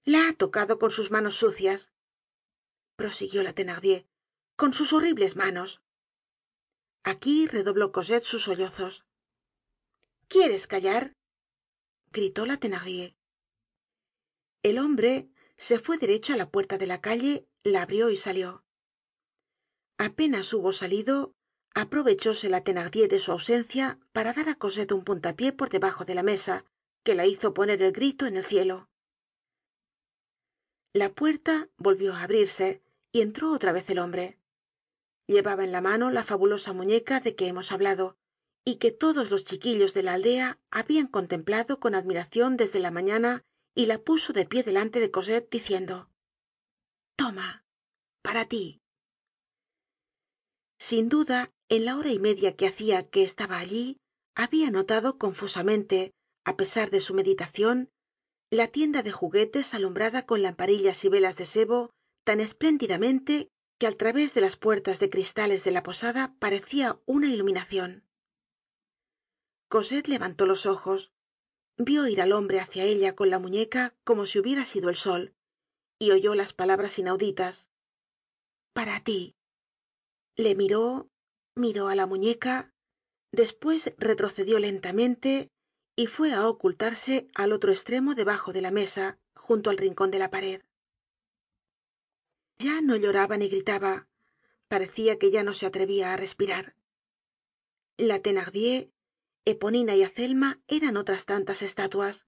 [0.04, 1.92] la ha tocado con sus manos sucias
[2.96, 4.06] prosiguió la thenardier
[4.56, 5.80] con sus horribles manos.
[7.04, 9.04] Aquí redobló cosette sus sollozos.
[10.28, 11.16] Quieres callar
[12.12, 13.16] gritó la thenardier
[14.62, 18.64] el hombre se fue derecho á la puerta de la calle la abrió y salió.
[19.98, 21.34] Apenas hubo salido
[21.74, 26.14] aprovechóse la thenardier de su ausencia para dar á cosette un puntapié por debajo de
[26.14, 26.64] la mesa
[27.02, 28.88] que la hizo poner el grito en el cielo.
[30.92, 34.38] La puerta volvió á abrirse y entró otra vez el hombre.
[35.26, 38.16] Llevaba en la mano la fabulosa muñeca de que hemos hablado
[38.64, 43.42] y que todos los chiquillos de la aldea habian contemplado con admiracion desde la mañana
[43.74, 46.08] y la puso de pie delante de cosette diciendo
[47.16, 47.64] toma
[48.22, 48.80] para ti
[50.78, 53.96] sin duda en la hora y media que hacia que estaba allí
[54.36, 56.12] habia notado confusamente
[56.44, 57.90] á pesar de su meditacion
[58.50, 61.90] la tienda de juguetes alumbrada con lamparillas y velas de sebo
[62.24, 63.48] tan espléndidamente
[63.78, 68.04] que al través de las puertas de cristales de la posada parecia una iluminacion
[69.72, 71.12] cosette levantó los ojos.
[71.78, 75.34] Vió ir al hombre hácia ella con la muñeca como si hubiera sido el sol
[75.98, 77.70] y oyó las palabras inauditas.
[78.74, 79.34] Para ti
[80.36, 81.08] le miró
[81.56, 82.74] miró á la muñeca
[83.32, 85.50] despues retrocedió lentamente
[85.96, 90.18] y fue á ocultarse al otro estremo debajo de la mesa junto al rincon de
[90.18, 90.60] la pared.
[92.58, 94.06] Ya no lloraba ni gritaba
[94.68, 96.76] parecia que ya no se atrevia á respirar.
[97.96, 98.20] La
[99.44, 102.26] eponina y azelma eran otras tantas estatuas.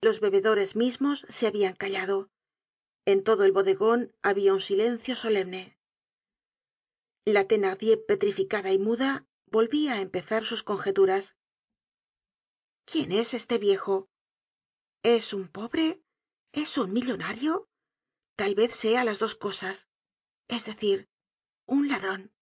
[0.00, 2.30] Los bebedores mismos se habian callado.
[3.04, 5.78] En todo el bodegon habia un silencio solemne.
[7.24, 11.36] La thenardier petrificada y muda volvía á empezar sus conjeturas.
[12.84, 14.10] Quién es este viejo
[15.02, 16.02] es un pobre
[16.52, 17.68] es un millonario
[18.36, 19.88] tal vez sea las dos cosas.
[20.48, 21.08] Es decir
[21.66, 22.34] un ladron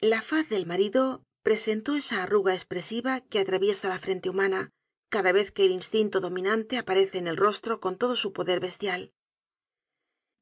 [0.00, 4.72] la faz del marido presentó esa arruga espresiva que atraviesa la frente humana
[5.10, 9.12] cada vez que el instinto dominante aparece en el rostro con todo su poder bestial.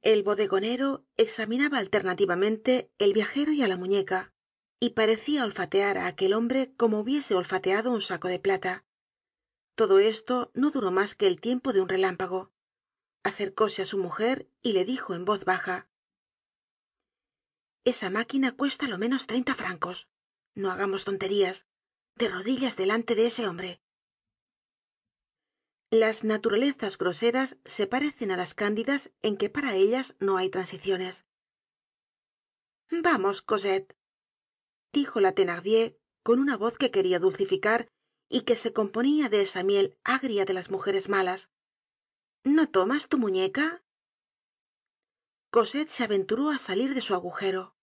[0.01, 4.33] El bodegonero examinaba alternativamente el viajero y á la muñeca
[4.79, 8.85] y parecia olfatear á aquel hombre como hubiese olfateado un saco de plata.
[9.75, 12.53] Todo esto no duró mas que el tiempo de un relámpago.
[13.25, 15.89] Acercóse á su mujer y le dijo en voz baja
[17.85, 20.07] esa máquina cuesta lo menos treinta francos
[20.55, 21.67] no hagamos tonterías.
[22.15, 23.81] De rodillas delante de ese hombre.
[25.91, 31.25] Las naturalezas groseras se parecen á las cándidas en que para ellas no hay transiciones.
[32.91, 33.97] Vamos cosette
[34.93, 37.89] dijo la thenardier con una voz que quería dulcificar
[38.29, 41.51] y que se componia de esa miel agria de las mujeres malas.
[42.45, 43.83] No tomas tu muñeca
[45.51, 47.75] cosette se aventuró á salir de su agujero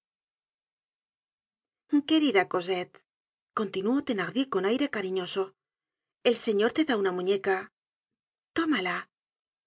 [2.05, 3.03] querida cosette
[3.53, 5.55] continuó thenardier con aire cariñoso
[6.23, 7.71] el señor te da una muñeca.
[8.53, 9.09] Tómala.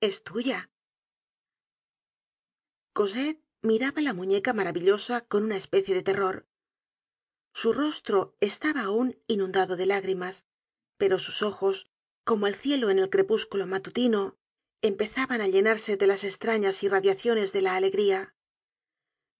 [0.00, 0.70] Es tuya.
[2.92, 6.46] Cosette miraba la muñeca maravillosa con una especie de terror.
[7.54, 10.44] Su rostro estaba aun inundado de lágrimas
[11.02, 11.90] pero sus ojos
[12.24, 14.36] como el cielo en el crepúsculo matutino
[14.82, 18.36] empezaban á llenarse de las estrañas irradiaciones de la alegría.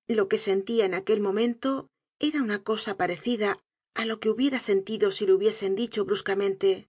[0.09, 1.92] Lo que sentia en aquel momento
[2.23, 3.51] era una cosa parecida
[3.95, 6.89] á lo que hubiera sentido si le hubiesen dicho bruscamente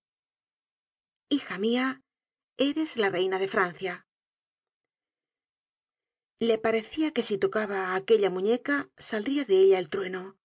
[1.27, 2.03] hija mia
[2.57, 4.07] eres la reina de francia
[6.39, 10.37] le parecia que si tocaba á aquella muñeca saldría de ella el trueno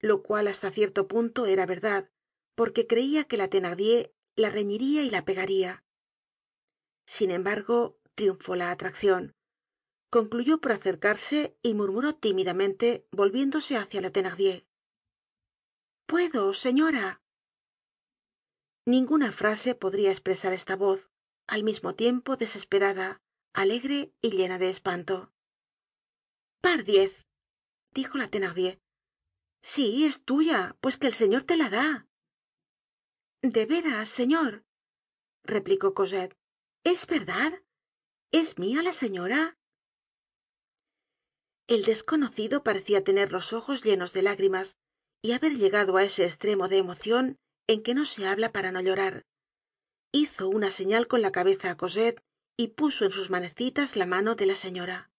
[0.00, 2.10] lo cual hasta cierto punto era verdad
[2.54, 5.84] porque creia que la thenardier la reñiría y la pegaría.
[7.06, 9.37] Sin embargo triunfó la atraccion
[10.10, 14.66] concluyó por acercarse y murmuró tímidamente volviéndose hácia la thenardier.
[16.06, 17.22] Puedo señora
[18.86, 21.10] ninguna frase podría espresar esta voz
[21.46, 23.20] al mismo tiempo desesperada
[23.52, 25.32] alegre y llena de espanto.
[26.62, 27.26] Pardiez
[27.92, 28.80] dijo la thenardier.
[29.62, 32.08] Sí es tuya pues que el señor te la da
[33.42, 34.64] de veras señor
[35.44, 36.36] replicó cosette.
[36.84, 37.62] Es verdad
[38.32, 39.57] es mia la señora
[41.68, 44.76] el desconocido parecia tener los ojos llenos de lágrimas
[45.22, 48.80] y haber llegado á ese estremo de emocion en que no se habla para no
[48.80, 49.26] llorar.
[50.10, 52.22] Hizo una señal con la cabeza á cosette
[52.56, 55.10] y puso en sus manecitas la mano de la señora.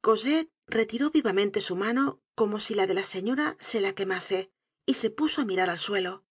[0.00, 4.52] Cosette retiró vivamente su mano como si la de la señora se la quemase
[4.86, 6.24] y se puso á mirar al suelo.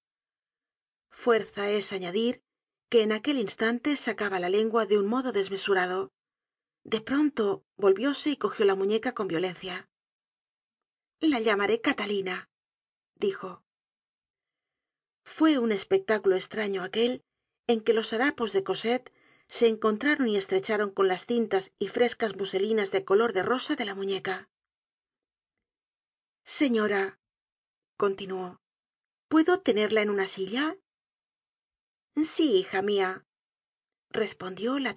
[1.11, 2.41] Fuerza es añadir
[2.89, 6.13] que en aquel instante sacaba la lengua de un modo desmesurado
[6.83, 9.89] de pronto volvióse y cogió la muñeca con violencia.
[11.19, 12.49] La llamaré catalina
[13.15, 13.63] dijo.
[15.23, 17.23] Fue un espectáculo estraño aquel
[17.67, 19.13] en que los harapos de cosette
[19.47, 23.85] se encontraron y estrecharon con las cintas y frescas muselinas de color de rosa de
[23.85, 24.49] la muñeca.
[26.45, 27.19] Señora
[27.97, 28.61] continuó
[29.27, 30.77] puedo tenerla en una silla
[32.15, 33.25] sí hija mia
[34.09, 34.95] respondió la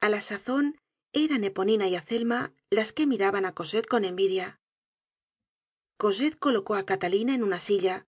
[0.00, 0.80] a la sazon
[1.12, 4.60] eran eponina y azelma las que miraban á cosette con envidia.
[5.96, 8.06] Cosette colocó á catalina en una silla.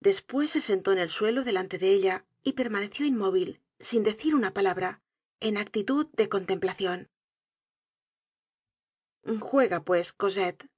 [0.00, 4.52] Despues se sentó en el suelo delante de ella y permaneció inmóvil sin decir una
[4.52, 5.02] palabra
[5.40, 7.10] en actitud de contemplacion
[9.40, 10.68] juega pues cosette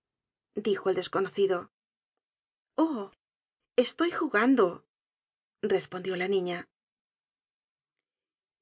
[0.55, 1.71] dijo el desconocido.
[2.77, 3.11] Oh
[3.77, 4.85] estoy jugando
[5.63, 6.69] respondió la niña.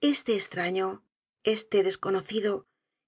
[0.01, 1.03] Este estraño
[1.45, 2.67] este desconocido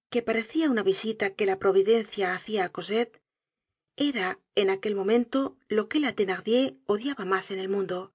[0.09, 3.21] que parecia una visita que la providencia hacia á cosette
[3.95, 8.13] era en aquel momento lo que la thenardier odiaba mas en el mundo.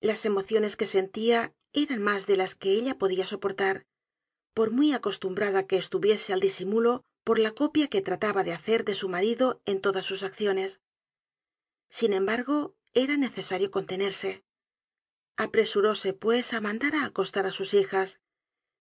[0.00, 3.86] Las emociones que sentia eran mas de las que ella podia soportar
[4.54, 8.94] por muy acostumbrada que estuviese al disimulo por la copia que trataba de hacer de
[8.94, 10.80] su marido en todas sus acciones.
[11.90, 14.44] Sin embargo era necesario contenerse.
[15.36, 18.20] Apresuróse pues á mandar á acostar á sus hijas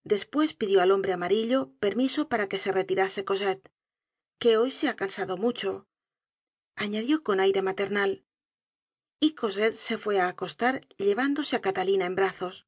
[0.06, 3.70] despues pidió al hombre amarillo permiso para que se retirase cosette
[4.40, 5.88] que hoy se ha cansado mucho
[6.76, 8.26] añadió con aire maternal.
[9.20, 12.68] Y cosette se fue á acostar llevándose á catalina en brazos.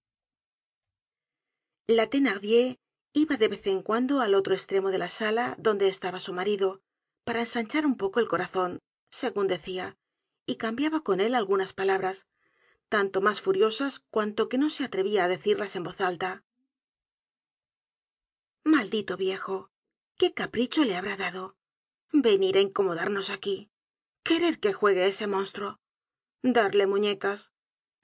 [1.87, 2.79] La thenardier
[3.13, 6.81] iba de vez en cuando al otro estremo de la sala donde estaba su marido
[7.23, 8.79] para ensanchar un poco el corazon
[9.11, 9.97] segun decia
[10.45, 12.25] y cambiaba con él algunas palabras
[12.89, 16.43] tanto mas furiosas cuanto que no se atrevía á decirlas en voz alta
[18.67, 19.71] maldito viejo
[20.17, 21.55] qué capricho le habrá dado
[22.11, 23.71] venir á incomodarnos aquí
[24.23, 25.79] querer que juegue ese monstruo
[26.41, 27.51] darle muñecas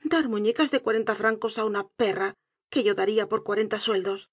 [0.03, 2.35] dar muñecas de cuarenta francos á una perra
[2.69, 4.31] que yo daría por cuarenta sueldos.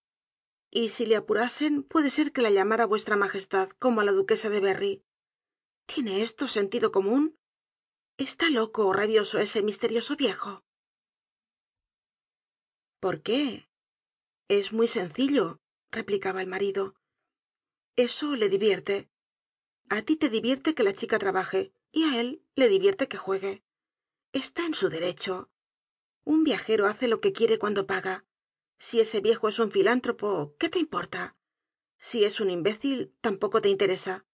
[0.70, 4.48] Y si le apurasen puede ser que la llamara vuestra magestad como á la duquesa
[4.50, 5.04] de berry.
[5.86, 7.36] Tiene esto sentido comun
[8.16, 10.64] está loco ó rabioso ese misterioso viejo
[13.00, 13.68] por qué
[14.48, 15.59] es muy sencillo
[15.90, 16.94] replicaba el marido.
[17.96, 19.10] Eso le divierte.
[19.88, 23.62] A ti te divierte que la chica trabaje y á él le divierte que juegue.
[24.32, 25.50] Está en su derecho.
[26.24, 28.24] Un viajero hace lo que quiere cuando paga.
[28.78, 31.36] Si ese viejo es un filántropo qué te importa
[32.00, 34.24] si es un imbécil tampoco te interesa.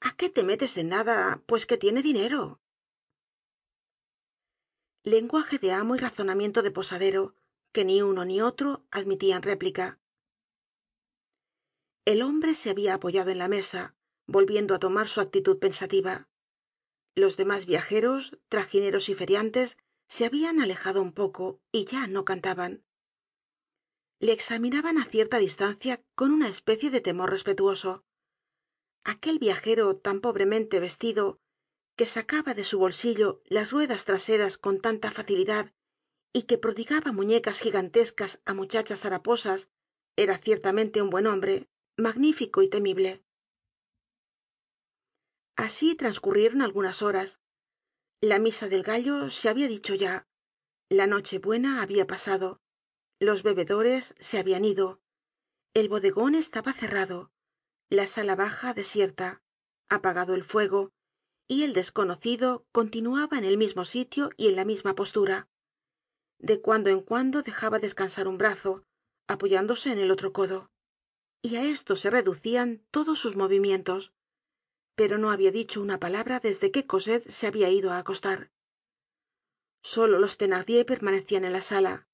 [0.00, 2.60] A qué te metes en nada pues que tiene dinero.
[5.02, 7.36] Lenguaje de amo y razonamiento de posadero
[7.72, 9.99] que ni uno ni otro admitian réplica
[12.10, 13.94] el hombre se habia apoyado en la mesa
[14.26, 16.28] volviendo á tomar su actitud pensativa.
[17.14, 19.76] Los demás viajeros tragineros y feriantes
[20.08, 22.84] se habian alejado un poco y ya no cantaban.
[24.18, 28.04] Le examinaban á cierta distancia con una especie de temor respetuoso.
[29.04, 31.38] Aquel viajero tan pobremente vestido
[31.96, 35.72] que sacaba de su bolsillo las ruedas traseras con tanta facilidad
[36.32, 39.68] y que prodigaba muñecas gigantescas á muchachas haraposas
[40.16, 43.22] era ciertamente un buen hombre magnífico y temible.
[45.56, 47.38] Así transcurrieron algunas horas.
[48.22, 50.26] La misa del gallo se habia dicho ya.
[50.88, 52.60] La noche-buena habia pasado.
[53.18, 55.00] Los bebedores se habian ido.
[55.74, 57.30] El bodegon estaba cerrado.
[57.90, 59.42] La sala baja desierta
[59.90, 60.92] apagado el fuego
[61.48, 65.48] y el desconocido continuaba en el mismo sitio y en la misma postura.
[66.38, 68.84] De cuando en cuando dejaba descansar un brazo
[69.26, 70.69] apoyándose en el otro codo
[71.42, 74.12] y á esto se reducian todos sus movimientos.
[74.94, 78.50] Pero no habia dicho una palabra desde que cosette se habia ido á acostar.
[79.82, 82.06] Solo los thenardier permanecian en la sala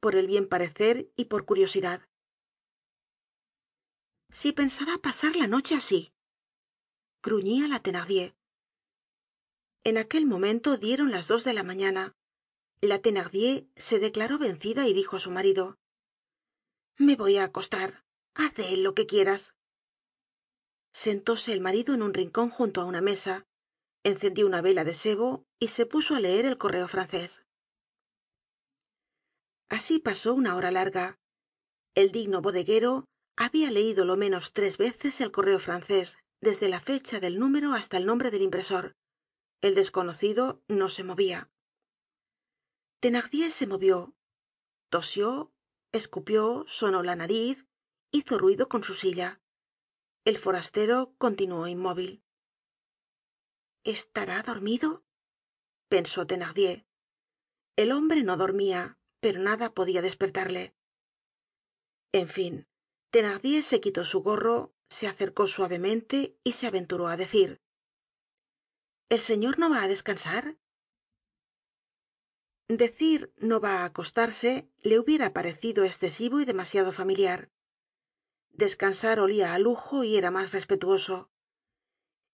[0.00, 2.06] por el bien parecer y por curiosidad.
[4.30, 6.12] Si pensará pasar la noche así
[7.22, 8.36] gruñía la thenardier.
[9.82, 12.14] En aquel momento dieron las dos de la mañana.
[12.82, 15.78] La thenardier se declaró vencida y dijo á su marido
[16.96, 18.03] me voy á acostar
[18.56, 19.54] él lo que quieras.
[20.92, 23.46] Sentóse el marido en un rincon junto á una mesa
[24.04, 27.44] encendió una vela de sebo y se puso á leer el correo francés.
[29.68, 31.18] Así pasó una hora larga.
[31.94, 33.06] El digno bodeguero
[33.36, 37.96] habia leido lo menos tres veces el correo francés desde la fecha del número hasta
[37.96, 38.94] el nombre del impresor.
[39.62, 41.50] El desconocido no se movia
[43.04, 44.14] thenardier se movió.
[44.88, 45.52] Tosió
[45.92, 47.66] escupió sonó la nariz
[48.14, 49.40] hizo ruido con su silla.
[50.24, 52.22] El forastero continuó inmóvil.
[53.82, 55.04] Estará dormido
[55.88, 56.86] pensó thenardier.
[57.76, 60.76] El hombre no dormia pero nada podia despertarle.
[62.12, 62.68] En fin
[63.10, 67.62] thenardier se quitó su gorro se acercó suavemente y se aventuró á decir
[69.08, 70.56] el señor no va á descansar
[72.68, 77.53] decir no va á acostarse le hubiera parecido escesivo y demasiado familiar
[78.54, 81.30] descansar olia á lujo y era mas respetuoso.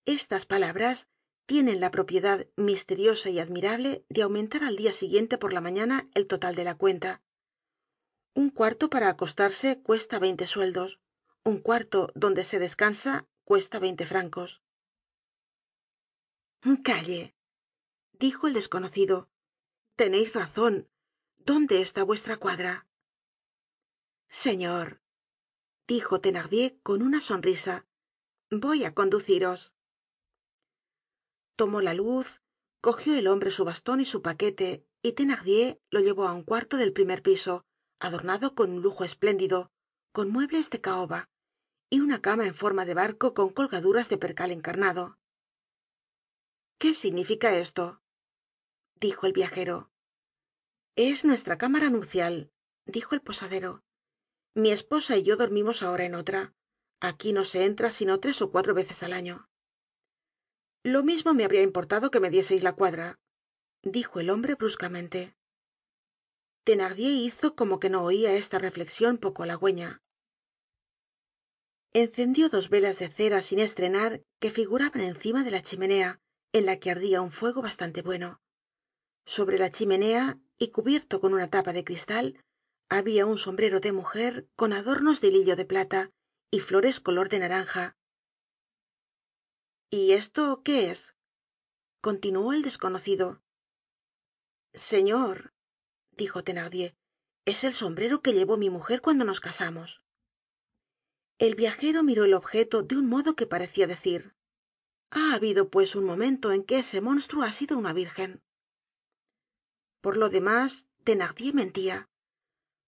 [0.05, 1.09] Estas palabras
[1.47, 6.27] tienen la propiedad misteriosa y admirable de aumentar al dia siguiente por la mañana el
[6.27, 7.23] total de la cuenta.
[8.35, 11.01] Un cuarto para acostarse cuesta veinte sueldos.
[11.43, 14.63] Un cuarto donde se descansa cuesta veinte francos.
[16.85, 17.35] Calle
[18.13, 19.29] dijo el desconocido
[19.97, 20.89] teneis razon
[21.39, 22.87] dónde está vuestra cuadra
[24.29, 25.00] señor
[25.91, 27.85] dijo thenardier con una sonrisa.
[28.49, 29.75] Voy á conduciros.
[31.57, 32.41] Tomó la luz
[32.81, 36.77] cogió el hombre su baston y su paquete y thenardier lo llevó á un cuarto
[36.77, 37.67] del primer piso
[37.99, 39.73] adornado con un lujo espléndido
[40.13, 41.29] con muebles de caoba
[41.91, 45.19] y una cama en forma de barco con colgaduras de percal encarnado.
[46.79, 48.01] Qué significa esto
[48.95, 49.91] dijo el viajero.
[50.95, 52.53] Es nuestra cámara nupcial
[52.87, 53.83] dijo el posadero
[54.61, 56.55] mi esposa y yo dormimos ahora en otra.
[57.01, 59.49] Aquí no se entra sino tres ó cuatro veces al año.
[60.83, 63.19] Lo mismo me habría importado que me dieseis la cuadra
[63.83, 65.37] dijo el hombre bruscamente.
[66.65, 70.03] Thenardier hizo como que no oia esta reflexion poco halagüeña.
[71.93, 76.21] Encendió dos velas de cera sin estrenar que figuraban encima de la chimenea
[76.53, 78.41] en la que ardia un fuego bastante bueno.
[79.25, 82.45] Sobre la chimenea y cubierto con una tapa de cristal
[82.91, 86.11] habia un sombrero de mujer con adornos de hilillo de plata
[86.51, 87.97] y flores color de naranja.
[89.91, 91.15] Y esto qué es
[92.03, 93.43] continuó el desconocido.
[94.75, 95.55] Señor
[96.11, 96.97] dijo thenardier
[97.47, 100.03] es el sombrero que llevó mi mujer cuando nos casamos.
[101.39, 104.35] El viajero miró el objeto de un modo que parecia decir
[105.13, 108.43] ha habido pues un momento en que ese monstruo ha sido una virgen.
[110.01, 112.10] Por lo demás thenardier mentia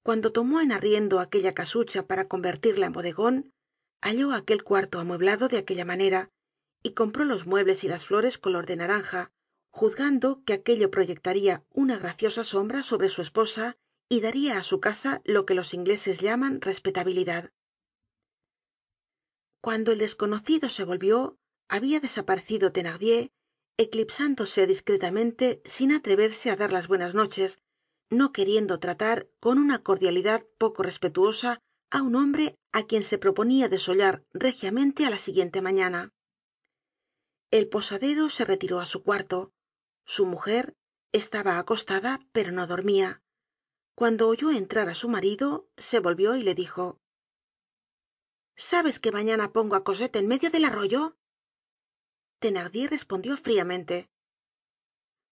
[0.02, 3.52] cuando tomó en arriendo aquella casucha para convertirla en bodegon
[4.00, 6.30] halló aquel cuarto amueblado de aquella manera
[6.82, 9.30] y compró los muebles y las flores color de naranja
[9.70, 13.76] juzgando que aquello proyectaría una graciosa sombra sobre su esposa
[14.08, 17.52] y daría á su casa lo que los ingleses llaman respetabilidad.
[19.62, 21.38] Cuando el desconocido se volvió
[21.68, 23.30] habia desaparecido thenardier
[23.78, 27.58] eclipsándose discretamente sin atreverse á dar las buenas noches
[28.12, 31.50] no queriendo tratar con una cordialidad poco respetuosa
[31.90, 32.46] á un hombre
[32.76, 34.14] á quien se proponia desollar
[34.46, 36.12] régiamente á la siguiente mañana.
[37.50, 39.52] El posadero se retiró á su cuarto.
[40.04, 40.74] Su mujer
[41.12, 43.22] estaba acostada pero no dormía.
[43.94, 47.00] Cuando oyó entrar á su marido se volvió y le dijo
[48.54, 51.16] sabes que mañana pongo á cosette en medio del arroyo
[52.40, 54.10] thenardier respondió fríamente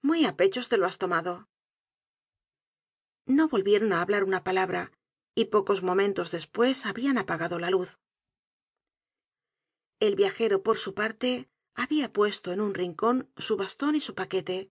[0.00, 1.49] muy á pechos te lo has tomado
[3.26, 4.92] no volvieron á hablar una palabra
[5.34, 7.98] y pocos momentos despues habian apagado la luz.
[10.00, 14.70] El viajero por su parte habia puesto en un rincon su baston y su paquete.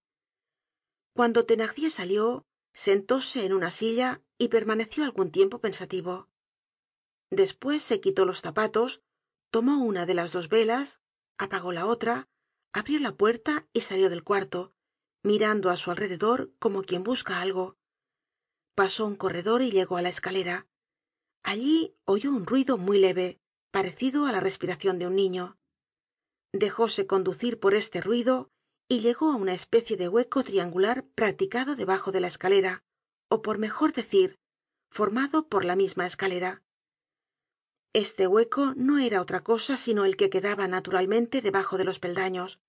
[1.14, 6.30] Cuando thenardier salió sentóse en una silla y permaneció algun tiempo pensativo.
[7.30, 9.02] Despues se quitó los zapatos
[9.52, 11.00] tomó una de las dos velas
[11.38, 12.28] apagó la otra
[12.74, 14.74] abrió la puerta y salió del cuarto
[15.24, 17.79] mirando á su alrededor como quien busca algo
[18.80, 20.66] pasó un corredor y llegó á la escalera.
[21.44, 25.58] Allí oyó un ruido muy leve parecido á la respiracion de un niño.
[26.54, 28.50] Dejóse conducir por este ruido
[28.88, 32.86] y llegó á una especie de hueco triangular practicado debajo de la escalera
[33.28, 34.40] ó por mejor decir
[34.90, 36.64] formado por la misma escalera.
[37.92, 42.62] Este hueco no era otra cosa sino el que quedaba naturalmente debajo de los peldaños.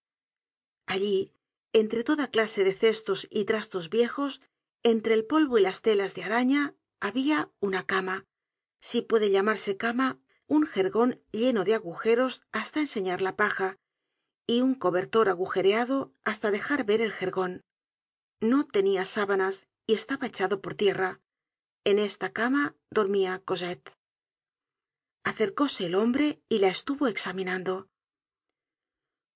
[0.86, 1.32] Allí
[1.72, 4.40] entre toda clase de cestos y trastos viejos
[4.82, 8.26] entre el polvo y las telas de araña había una cama.
[8.80, 13.78] Si puede llamarse cama un jergon lleno de agujeros hasta enseñar la paja
[14.46, 17.64] y un cobertor agujereado hasta dejar ver el jergon
[18.40, 21.20] no tenia sábanas y estaba echado por tierra.
[21.84, 23.96] En esta cama dormía cosette.
[25.24, 27.90] Acercóse el hombre y la estuvo examinando.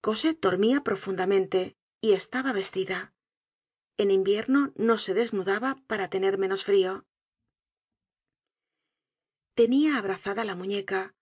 [0.01, 3.14] Cosette dormía profundamente y estaba vestida
[3.97, 7.07] en invierno no se desnudaba para tener menos frio
[9.55, 11.15] tenia abrazada la muñeca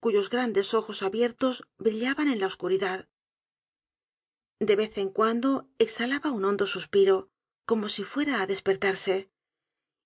[0.00, 3.08] cuyos grandes ojos abiertos brillaban en la oscuridad.
[4.58, 7.30] De vez en cuando exhalaba un hondo suspiro
[7.66, 9.30] como si fuera á despertarse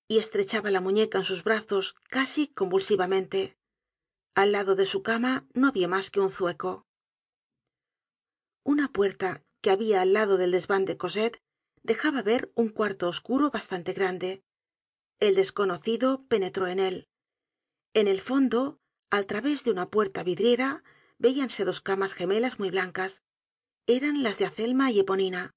[0.08, 3.58] y estrechaba la muñeca en sus brazos casi convulsivamente.
[4.34, 6.86] Al lado de su cama no había mas que un zueco.
[8.64, 10.96] Una puerta que habia al lado del desvan de
[11.88, 14.44] dejaba ver un cuarto oscuro bastante grande.
[15.18, 17.08] El desconocido penetró en él.
[17.94, 18.78] En el fondo
[19.10, 20.84] al través de una puerta vidriera
[21.16, 23.22] veíanse dos camas gemelas muy blancas.
[23.86, 25.54] Eran las de azelma y eponina.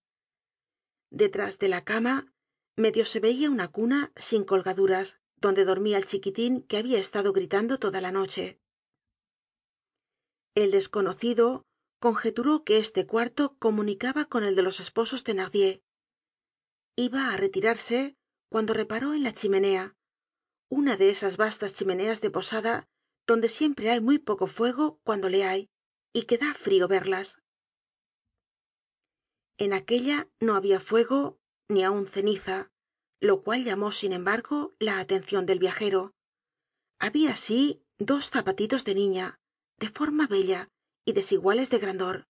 [1.09, 2.33] Detrás de la cama
[2.77, 7.77] medio se veia una cuna sin colgaduras donde dormía el chiquitín que había estado gritando
[7.77, 8.61] toda la noche.
[10.55, 11.65] El desconocido
[11.99, 15.25] conjeturó que este cuarto comunicaba con el de los esposos
[17.07, 18.15] iba á retirarse
[18.51, 19.95] cuando reparó en la chimenea
[20.69, 22.87] una de esas vastas chimeneas de posada
[23.25, 25.69] donde siempre hay muy poco fuego cuando le hay
[26.13, 27.41] y que da frio verlas.
[29.57, 32.71] En aquella no había fuego ni aun ceniza
[33.19, 36.13] lo cual llamó sin embargo la atencion del viajero.
[36.99, 39.39] Habia sí dos zapatitos de niña
[39.77, 40.69] de forma bella
[41.05, 42.27] y desiguales de grandor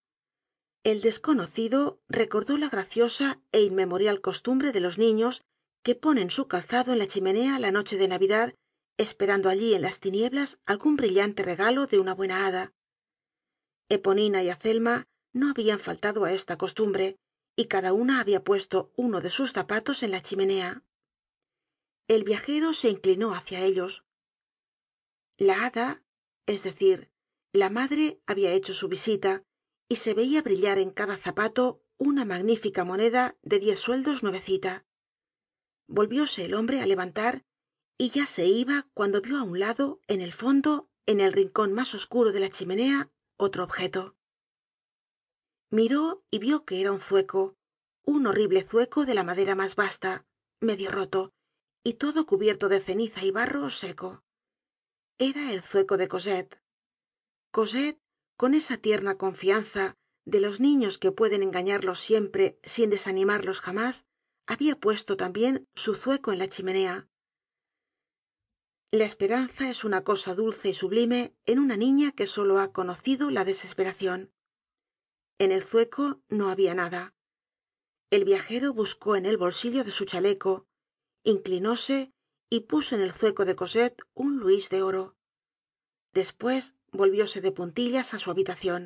[0.84, 5.44] el desconocido recordó la graciosa é inmemorial costumbre de los niños
[5.84, 8.56] que ponen su calzado en la chimenea la noche de navidad
[8.98, 12.74] esperando allí en las tinieblas algun brillante regalo de una buena hada.
[13.90, 17.18] Eponina y azelma no habian faltado á esta costumbre
[17.56, 20.84] y cada una habia puesto uno de sus zapatos en la chimenea.
[22.08, 24.04] El viajero se inclinó hacia ellos.
[25.38, 26.04] La hada
[26.48, 27.12] es decir
[27.54, 29.44] la madre había hecho su visita
[29.92, 34.86] y se veía brillar en cada zapato una magnífica moneda de diez sueldos nuevecita.
[35.86, 37.44] Volvióse el hombre á levantar
[37.98, 41.74] y ya se iba cuando vio á un lado en el fondo en el rincon
[41.74, 44.16] mas oscuro de la chimenea otro objeto.
[45.70, 47.58] Miró y vio que era un zueco
[48.06, 50.26] un horrible zueco de la madera mas basta
[50.62, 51.34] medio roto
[51.84, 54.24] y todo cubierto de ceniza y barro seco.
[55.18, 56.62] Era el zueco de cosette
[58.42, 64.04] con esa tierna confianza de los niños que pueden engañarlos siempre sin desanimarlos jamás
[64.48, 67.08] habia puesto tambien su zueco en la chimenea.
[68.90, 73.30] La esperanza es una cosa dulce y sublime en una niña que solo ha conocido
[73.30, 74.34] la desesperacion
[75.38, 77.14] en el zueco no habia nada.
[78.10, 80.66] El viajero buscó en el bolsillo de su chaleco
[81.24, 82.12] inclinóse
[82.50, 85.16] y puso en el zueco de cosette un luis de oro.
[86.12, 88.84] Despues volvióse de puntillas á su habitacion